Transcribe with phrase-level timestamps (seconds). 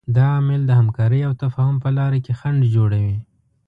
[0.15, 3.17] دا عامل د همکارۍ او تفاهم په لاره کې خنډ جوړوي.